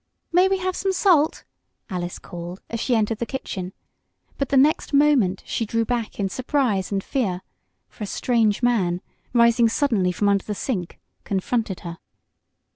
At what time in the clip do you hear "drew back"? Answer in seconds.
5.63-6.19